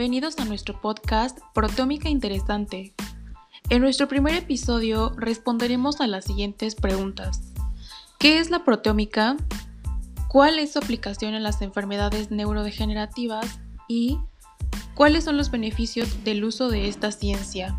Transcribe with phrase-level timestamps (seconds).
[0.00, 2.94] Bienvenidos a nuestro podcast Proteómica Interesante.
[3.68, 7.52] En nuestro primer episodio responderemos a las siguientes preguntas.
[8.18, 9.36] ¿Qué es la proteómica?
[10.28, 13.60] ¿Cuál es su aplicación en las enfermedades neurodegenerativas?
[13.88, 14.16] ¿Y
[14.94, 17.78] cuáles son los beneficios del uso de esta ciencia?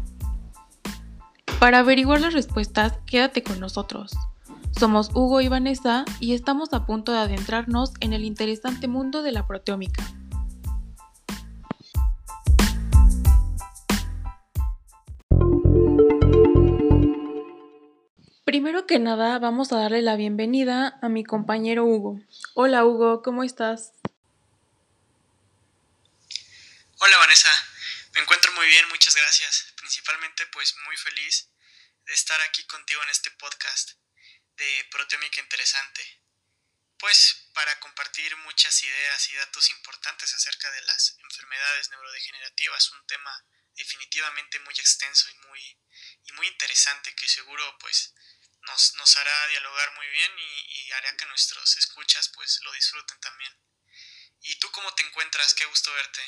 [1.60, 4.12] Para averiguar las respuestas, quédate con nosotros.
[4.78, 9.32] Somos Hugo y Vanessa y estamos a punto de adentrarnos en el interesante mundo de
[9.32, 10.04] la proteómica.
[18.52, 22.20] Primero que nada, vamos a darle la bienvenida a mi compañero Hugo.
[22.54, 23.94] Hola Hugo, ¿cómo estás?
[27.00, 27.50] Hola Vanessa,
[28.14, 29.72] me encuentro muy bien, muchas gracias.
[29.78, 31.48] Principalmente pues muy feliz
[32.06, 33.92] de estar aquí contigo en este podcast
[34.58, 36.02] de Proteómica Interesante.
[36.98, 43.46] Pues para compartir muchas ideas y datos importantes acerca de las enfermedades neurodegenerativas, un tema
[43.76, 45.62] definitivamente muy extenso y muy,
[46.26, 48.14] y muy interesante que seguro pues
[48.72, 53.52] nos, nos hará dialogar muy bien y, hará que nuestros escuchas pues lo disfruten también.
[54.44, 55.54] ¿Y tú cómo te encuentras?
[55.54, 56.20] Qué gusto verte.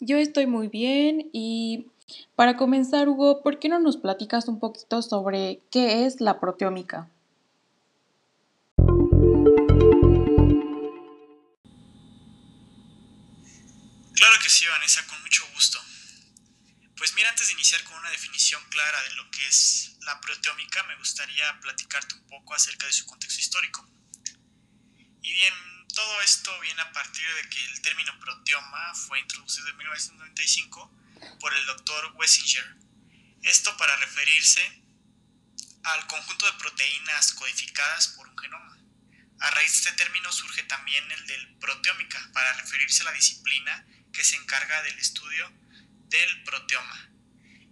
[0.00, 1.86] Yo estoy muy bien y
[2.34, 7.08] para comenzar, Hugo, ¿por qué no nos platicas un poquito sobre qué es la proteómica?
[14.14, 15.78] Claro que sí, Vanessa, con mucho gusto.
[17.08, 20.82] Pues mira, antes de iniciar con una definición clara de lo que es la proteómica,
[20.82, 23.88] me gustaría platicarte un poco acerca de su contexto histórico.
[25.22, 25.54] Y bien,
[25.94, 30.92] todo esto viene a partir de que el término proteoma fue introducido en 1995
[31.40, 32.76] por el doctor Wessinger.
[33.42, 34.82] Esto para referirse
[35.84, 38.76] al conjunto de proteínas codificadas por un genoma.
[39.40, 43.86] A raíz de este término surge también el del proteómica, para referirse a la disciplina
[44.12, 45.50] que se encarga del estudio
[46.08, 47.10] del proteoma.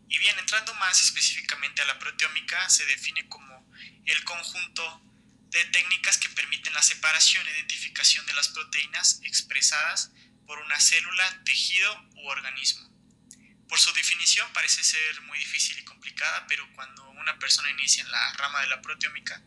[0.08, 3.68] Y bien, entrando más específicamente a la proteómica, se define como
[4.04, 5.02] el conjunto
[5.50, 10.12] de técnicas que permiten la separación e identificación de las proteínas expresadas
[10.46, 12.86] por una célula, tejido u organismo.
[13.68, 18.10] Por su definición parece ser muy difícil y complicada, pero cuando una persona inicia en
[18.10, 19.42] la rama de la proteómica,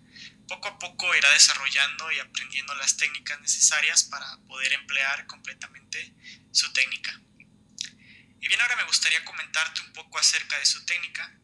[0.48, 6.14] poco a poco irá desarrollando y aprendiendo las técnicas necesarias para poder emplear completamente
[6.52, 7.22] su técnica.
[8.42, 11.40] Y bien, ahora me gustaría comentarte un poco acerca de su técnica.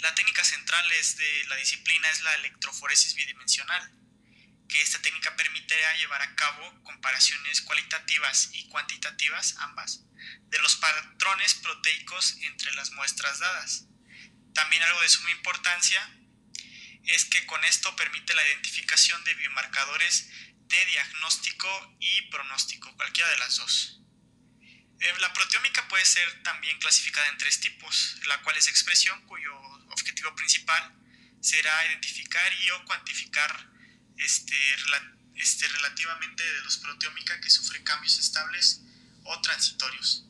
[0.00, 3.90] La técnica central es de la disciplina es la electroforesis bidimensional,
[4.68, 10.00] que esta técnica permitirá llevar a cabo comparaciones cualitativas y cuantitativas, ambas,
[10.48, 13.86] de los patrones proteicos entre las muestras dadas.
[14.54, 16.00] También algo de suma importancia
[17.04, 20.28] es que con esto permite la identificación de biomarcadores
[20.68, 24.02] de diagnóstico y pronóstico, cualquiera de las dos.
[25.02, 29.52] Eh, la proteómica puede ser también clasificada en tres tipos, la cual es expresión cuyo
[29.90, 30.94] objetivo principal
[31.40, 33.68] será identificar y o cuantificar
[34.16, 34.56] este,
[35.34, 38.82] este, relativamente de los proteómica que sufren cambios estables
[39.24, 40.24] o transitorios.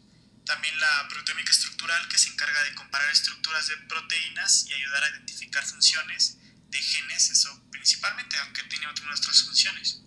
[0.47, 5.11] También la proteómica estructural que se encarga de comparar estructuras de proteínas y ayudar a
[5.11, 6.39] identificar funciones
[6.71, 10.01] de genes, eso principalmente, aunque tiene otras funciones.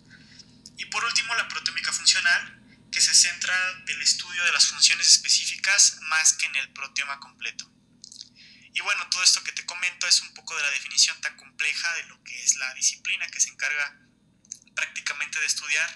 [0.76, 3.54] Y por último la proteómica funcional que se centra
[3.86, 7.70] del estudio de las funciones específicas más que en el proteoma completo.
[8.72, 11.94] Y bueno, todo esto que te comento es un poco de la definición tan compleja
[11.94, 13.98] de lo que es la disciplina que se encarga
[14.74, 15.88] prácticamente de estudiar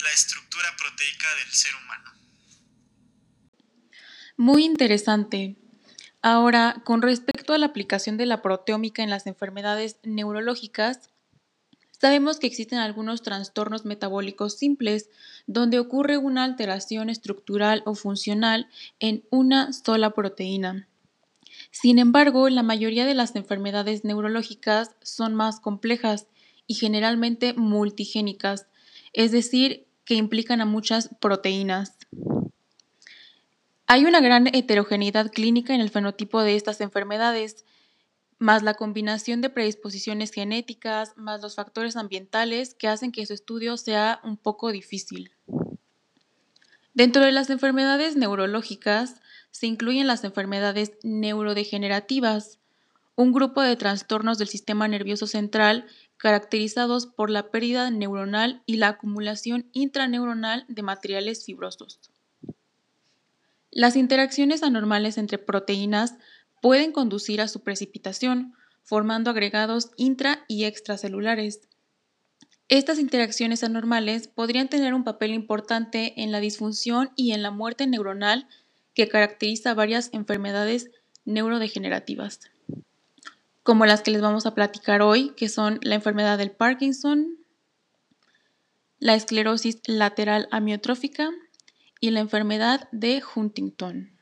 [0.00, 2.12] la estructura proteica del ser humano.
[4.36, 5.56] Muy interesante.
[6.22, 11.10] Ahora, con respecto a la aplicación de la proteómica en las enfermedades neurológicas,
[12.00, 15.10] Sabemos que existen algunos trastornos metabólicos simples
[15.46, 18.68] donde ocurre una alteración estructural o funcional
[18.98, 20.88] en una sola proteína.
[21.70, 26.26] Sin embargo, la mayoría de las enfermedades neurológicas son más complejas
[26.66, 28.66] y generalmente multigénicas,
[29.12, 31.94] es decir, que implican a muchas proteínas.
[33.86, 37.64] Hay una gran heterogeneidad clínica en el fenotipo de estas enfermedades,
[38.38, 43.76] más la combinación de predisposiciones genéticas, más los factores ambientales que hacen que su estudio
[43.76, 45.32] sea un poco difícil.
[46.94, 49.20] Dentro de las enfermedades neurológicas
[49.50, 52.58] se incluyen las enfermedades neurodegenerativas,
[53.16, 55.86] un grupo de trastornos del sistema nervioso central
[56.16, 62.00] caracterizados por la pérdida neuronal y la acumulación intraneuronal de materiales fibrosos.
[63.70, 66.14] Las interacciones anormales entre proteínas
[66.64, 71.68] pueden conducir a su precipitación, formando agregados intra y extracelulares.
[72.68, 77.86] Estas interacciones anormales podrían tener un papel importante en la disfunción y en la muerte
[77.86, 78.48] neuronal
[78.94, 80.88] que caracteriza varias enfermedades
[81.26, 82.40] neurodegenerativas,
[83.62, 87.36] como las que les vamos a platicar hoy, que son la enfermedad del Parkinson,
[89.00, 91.28] la esclerosis lateral amiotrófica
[92.00, 94.13] y la enfermedad de Huntington.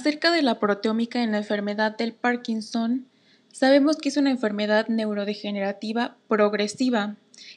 [0.00, 3.06] Acerca de la proteómica en la enfermedad del Parkinson,
[3.52, 7.16] sabemos que es una enfermedad neurodegenerativa progresiva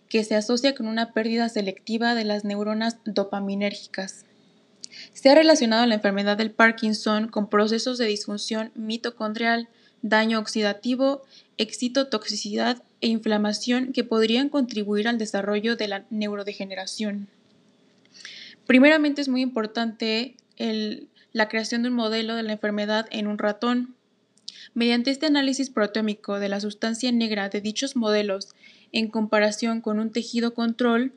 [0.09, 4.25] que se asocia con una pérdida selectiva de las neuronas dopaminérgicas.
[5.13, 9.69] Se ha relacionado la enfermedad del Parkinson con procesos de disfunción mitocondrial,
[10.01, 11.21] daño oxidativo,
[11.57, 17.29] excitotoxicidad e inflamación que podrían contribuir al desarrollo de la neurodegeneración.
[18.67, 23.37] Primeramente es muy importante el la creación de un modelo de la enfermedad en un
[23.37, 23.95] ratón.
[24.73, 28.49] Mediante este análisis proteómico de la sustancia negra de dichos modelos
[28.91, 31.13] en comparación con un tejido control,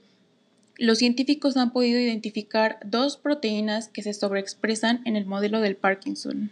[0.79, 6.51] los científicos han podido identificar dos proteínas que se sobreexpresan en el modelo del Parkinson.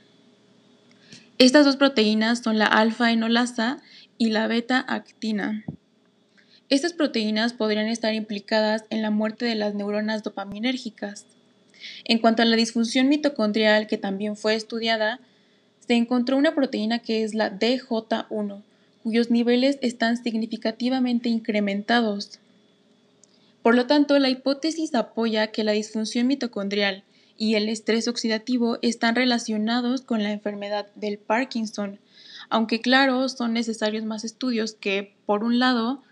[1.39, 3.83] Estas dos proteínas son la alfa-enolasa
[4.19, 5.65] y la beta-actina.
[6.69, 11.27] Estas proteínas podrían estar implicadas en la muerte de las neuronas dopaminérgicas.
[12.05, 15.21] En cuanto a la disfunción mitocondrial, que también fue estudiada,
[15.87, 18.63] se encontró una proteína que es la DJ1,
[19.03, 22.41] cuyos niveles están significativamente incrementados.
[23.63, 27.05] Por lo tanto, la hipótesis apoya que la disfunción mitocondrial
[27.37, 31.99] y el estrés oxidativo están relacionados con la enfermedad del Parkinson,
[32.51, 36.03] aunque claro, son necesarios más estudios que, por un lado,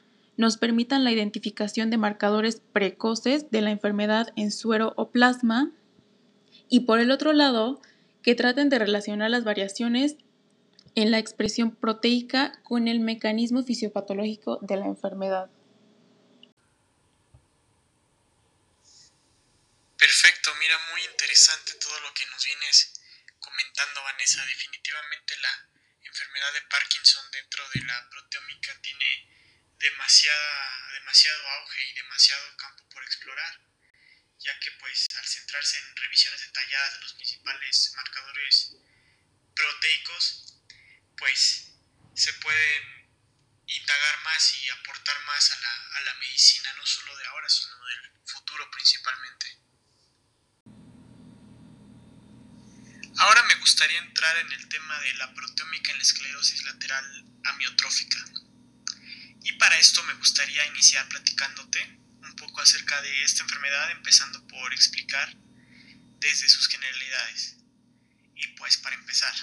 [0.43, 5.71] nos permitan la identificación de marcadores precoces de la enfermedad en suero o plasma
[6.69, 7.81] y por el otro lado,
[8.25, 10.17] que traten de relacionar las variaciones
[10.97, 15.49] en la expresión proteica con el mecanismo fisiopatológico de la enfermedad.
[19.97, 23.01] Perfecto, mira, muy interesante todo lo que nos vienes
[23.39, 24.45] comentando, Vanessa.
[24.45, 25.71] Definitivamente la
[26.03, 29.42] enfermedad de Parkinson dentro de la proteómica tiene
[29.83, 33.61] demasiada, demasiado auge y demasiado campo por explorar,
[34.39, 38.77] ya que pues al centrarse en revisiones detalladas de los principales marcadores
[39.55, 40.55] proteicos,
[41.19, 41.73] pues
[42.15, 43.03] se puede
[43.67, 47.85] indagar más y aportar más a la, a la medicina, no solo de ahora, sino
[47.87, 49.59] del futuro principalmente.
[53.19, 58.42] Ahora me gustaría entrar en el tema de la proteómica en la esclerosis lateral amiotrófica.
[59.45, 61.83] Y para esto me gustaría iniciar platicándote
[62.21, 65.37] un poco acerca de esta enfermedad, empezando por explicar
[66.21, 67.57] desde sus generalidades.
[68.37, 69.35] Y pues para empezar,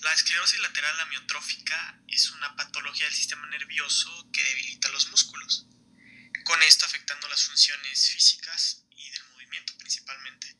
[0.00, 5.66] la esclerosis lateral amiotrófica es una patología del sistema nervioso que debilita los músculos,
[6.44, 10.56] con esto afectando las funciones físicas y del movimiento principalmente.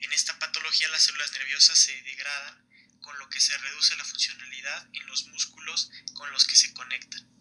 [0.00, 2.62] En esta patología las células nerviosas se degradan,
[3.00, 7.33] con lo que se reduce la funcionalidad en los músculos con los que se conectan.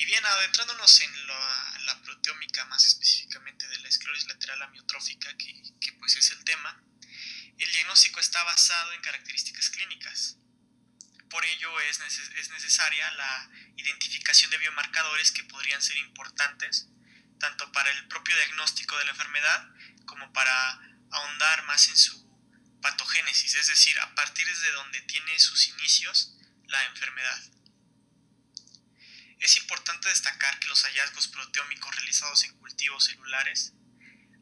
[0.00, 6.16] Y bien, adentrándonos en la, proteómica, más específicamente de la esclerosis lateral amiotrófica, que, pues
[6.16, 6.82] es el tema,
[7.58, 10.38] el diagnóstico está basado en características clínicas.
[11.28, 16.88] Por ello es, es necesaria la identificación de biomarcadores que podrían ser importantes,
[17.38, 19.68] tanto para el propio diagnóstico de la enfermedad
[20.06, 20.80] como para
[21.10, 26.38] ahondar más en su patogénesis, es decir, a partir de donde tiene sus inicios
[26.68, 27.59] la enfermedad.
[29.40, 33.72] Es importante destacar que los hallazgos proteómicos realizados en cultivos celulares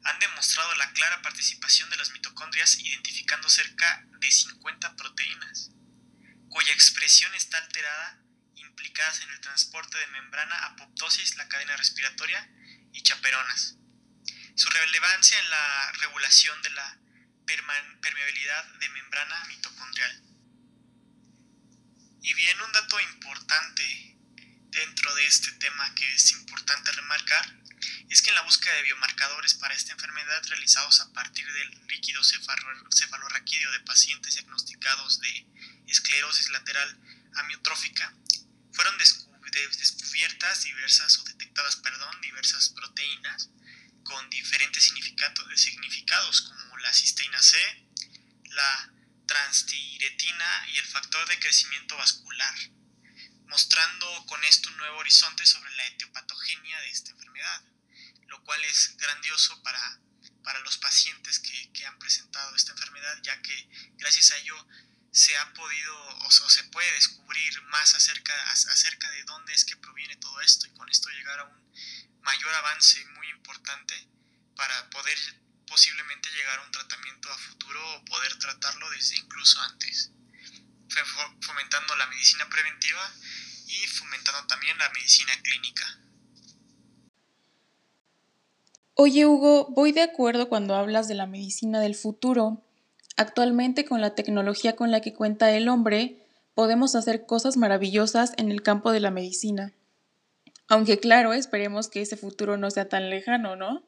[0.03, 5.71] han demostrado la clara participación de las mitocondrias identificando cerca de 50 proteínas,
[6.49, 8.19] cuya expresión está alterada
[8.55, 12.49] implicadas en el transporte de membrana, apoptosis, la cadena respiratoria
[12.91, 13.75] y chaperonas.
[14.55, 16.99] Su relevancia en la regulación de la
[17.45, 20.23] permeabilidad de membrana mitocondrial.
[22.21, 24.08] Y bien, un dato importante
[24.69, 27.59] dentro de este tema que es importante remarcar
[28.09, 32.21] es que en la búsqueda de biomarcadores para esta enfermedad realizados a partir del líquido
[32.23, 35.45] cefalorraquídeo de pacientes diagnosticados de
[35.87, 36.97] esclerosis lateral
[37.35, 38.13] amiotrófica,
[38.73, 43.49] fueron descubiertas diversas o detectadas, perdón, diversas proteínas
[44.03, 44.91] con diferentes
[45.55, 47.57] significados como la cisteína C,
[48.45, 48.91] la
[49.27, 52.55] transtiretina y el factor de crecimiento vascular
[53.49, 57.63] mostrando con esto un nuevo horizonte sobre la etiopatogenia de esta enfermedad,
[58.27, 59.99] lo cual es grandioso para,
[60.43, 64.67] para los pacientes que, que han presentado esta enfermedad, ya que gracias a ello
[65.11, 70.15] se ha podido o, se puede descubrir más acerca, acerca de dónde es que proviene
[70.17, 71.73] todo esto y con esto llegar a un
[72.21, 74.07] mayor avance muy importante
[74.55, 75.17] para poder
[75.65, 80.11] posiblemente llegar a un tratamiento a futuro o poder tratarlo desde incluso antes,
[81.41, 83.01] fomentando la medicina preventiva
[83.67, 85.85] y fomentando también la medicina clínica.
[88.95, 92.65] Oye Hugo, voy de acuerdo cuando hablas de la medicina del futuro.
[93.15, 98.51] Actualmente con la tecnología con la que cuenta el hombre, podemos hacer cosas maravillosas en
[98.51, 99.73] el campo de la medicina.
[100.67, 103.83] Aunque claro, esperemos que ese futuro no sea tan lejano, ¿no?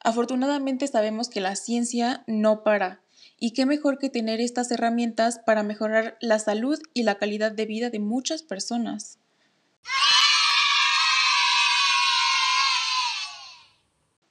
[0.00, 3.00] Afortunadamente sabemos que la ciencia no para,
[3.40, 7.66] y qué mejor que tener estas herramientas para mejorar la salud y la calidad de
[7.66, 9.18] vida de muchas personas.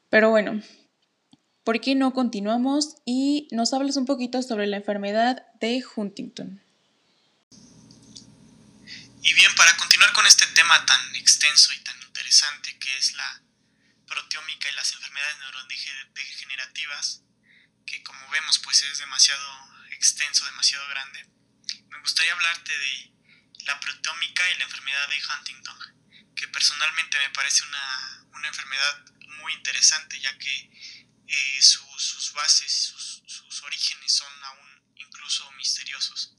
[0.10, 0.62] Pero bueno,
[1.64, 6.62] ¿por qué no continuamos y nos hablas un poquito sobre la enfermedad de Huntington?
[9.22, 13.42] Y bien, para continuar con este tema tan extenso y tan interesante que es la
[14.08, 17.27] proteómica y las enfermedades neurodegenerativas,
[17.88, 21.26] que como vemos pues es demasiado extenso, demasiado grande,
[21.90, 23.12] me gustaría hablarte de
[23.66, 29.06] la proteómica y la enfermedad de Huntington, que personalmente me parece una, una enfermedad
[29.40, 30.72] muy interesante ya que
[31.28, 36.34] eh, sus bases, sus, sus orígenes son aún incluso misteriosos.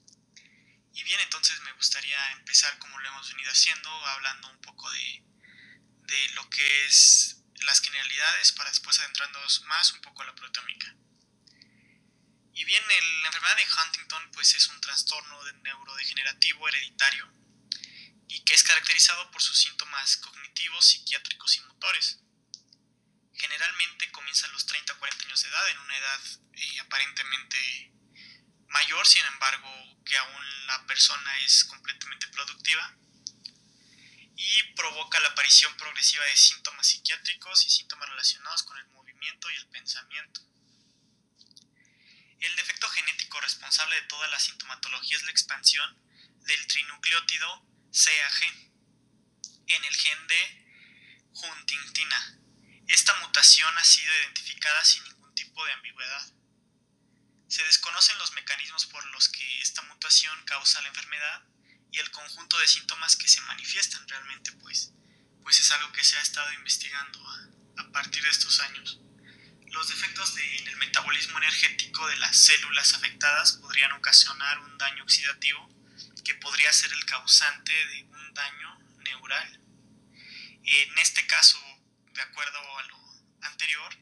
[0.95, 5.23] Y bien, entonces me gustaría empezar como lo hemos venido haciendo, hablando un poco de,
[6.03, 7.37] de lo que es
[7.67, 10.95] las generalidades para después adentrarnos más un poco a la proteómica.
[12.59, 17.33] Y bien, la enfermedad de Huntington pues es un trastorno neurodegenerativo hereditario
[18.27, 22.19] y que es caracterizado por sus síntomas cognitivos, psiquiátricos y motores.
[23.35, 26.21] Generalmente comienza a los 30 o 40 años de edad, en una edad
[26.55, 27.93] eh, aparentemente
[28.67, 32.93] mayor, sin embargo que aún la persona es completamente productiva
[34.35, 39.55] y provoca la aparición progresiva de síntomas psiquiátricos y síntomas relacionados con el movimiento y
[39.55, 40.58] el pensamiento.
[42.41, 45.99] El defecto genético responsable de toda la sintomatología es la expansión
[46.47, 48.43] del trinucleótido CAG
[49.67, 50.69] en el gen de
[51.33, 52.39] Huntingtina.
[52.87, 56.33] Esta mutación ha sido identificada sin ningún tipo de ambigüedad.
[57.49, 61.45] Se desconocen los mecanismos por los que esta mutación causa la enfermedad
[61.93, 64.93] y el conjunto de síntomas que se manifiestan realmente pues,
[65.43, 67.19] pues es algo que se ha estado investigando
[67.79, 69.01] a, partir de estos años.
[69.71, 75.69] Los defectos en el metabolismo energético de las células afectadas podrían ocasionar un daño oxidativo
[76.25, 79.61] que podría ser el causante de un daño neural.
[80.65, 81.59] En este caso,
[82.13, 82.99] de acuerdo a lo
[83.43, 83.97] anterior,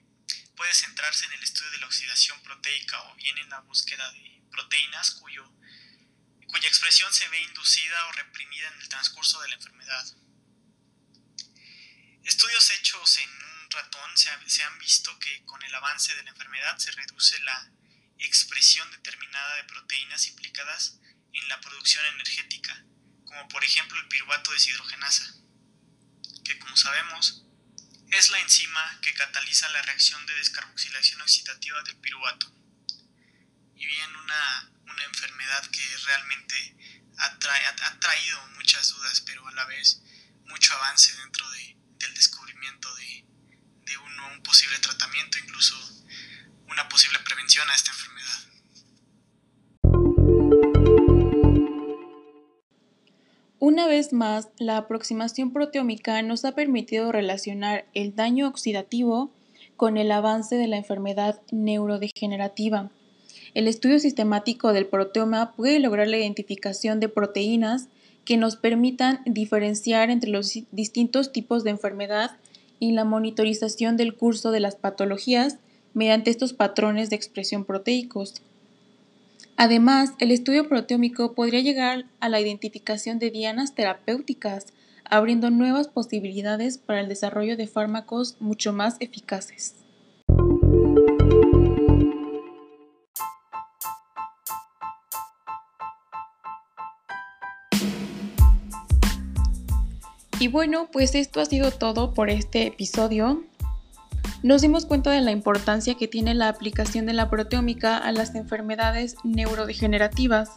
[0.56, 4.42] puede centrarse en el estudio de la oxidación proteica o bien en la búsqueda de
[4.50, 5.52] proteínas cuyo
[6.48, 10.06] cuya expresión se ve inducida o reprimida en el transcurso de la enfermedad.
[12.24, 14.30] Estudios hechos en ratón se,
[14.62, 17.70] han visto que con el avance de la enfermedad se reduce la
[18.18, 20.98] expresión determinada de proteínas implicadas
[21.32, 22.84] en la producción energética,
[23.24, 25.34] como por ejemplo el piruvato deshidrogenasa,
[26.44, 27.42] que como sabemos
[28.10, 32.52] es la enzima que cataliza la reacción de descarboxilación oxidativa del piruvato.
[33.74, 36.76] Y bien, una una enfermedad que realmente
[37.18, 37.38] ha,
[37.98, 40.00] traído muchas dudas, pero a la vez
[40.46, 43.24] mucho avance dentro del descubrimiento de,
[44.34, 45.74] un posible tratamiento, incluso
[46.70, 48.16] una posible prevención a esta enfermedad.
[53.58, 59.32] Una vez más, la aproximación proteómica nos ha permitido relacionar el daño oxidativo
[59.76, 62.90] con el avance de la enfermedad neurodegenerativa
[63.56, 67.88] el estudio sistemático del proteoma puede lograr la identificación de proteínas
[68.26, 72.32] que nos permitan diferenciar entre los distintos tipos de enfermedad
[72.78, 75.58] y la monitorización del curso de las patologías
[75.94, 78.42] mediante estos patrones de expresión proteicos.
[79.56, 84.66] Además, el estudio proteómico podría llegar a la identificación de dianas terapéuticas,
[85.04, 89.85] abriendo nuevas posibilidades para el desarrollo de fármacos mucho más eficaces.
[100.38, 103.42] Y bueno, pues esto ha sido todo por este episodio.
[104.42, 108.34] Nos dimos cuenta de la importancia que tiene la aplicación de la proteómica a las
[108.34, 110.50] enfermedades neurodegenerativas,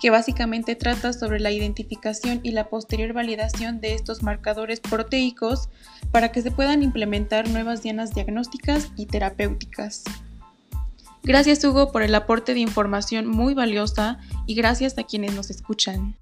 [0.00, 5.68] que básicamente trata sobre la identificación y la posterior validación de estos marcadores proteicos
[6.10, 10.02] para que se puedan implementar nuevas dianas diagnósticas y terapéuticas.
[11.22, 16.16] Gracias Hugo por el aporte de información muy valiosa y gracias a quienes nos escuchan.